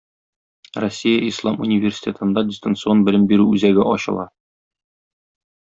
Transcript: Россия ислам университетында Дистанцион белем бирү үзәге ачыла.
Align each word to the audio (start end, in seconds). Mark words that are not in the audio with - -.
Россия 0.83 1.19
ислам 1.31 1.59
университетында 1.65 2.45
Дистанцион 2.49 3.05
белем 3.11 3.29
бирү 3.33 3.47
үзәге 3.53 3.87
ачыла. 3.95 4.27